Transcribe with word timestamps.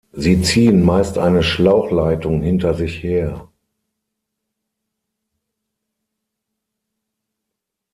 Sie 0.13 0.41
ziehen 0.41 0.83
meist 0.83 1.19
eine 1.19 1.43
Schlauchleitung 1.43 2.41
hinter 2.41 2.73
sich 2.73 3.03
her. 3.03 3.47